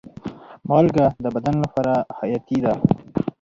[0.69, 2.73] مالګه د بدن لپاره حیاتي ده.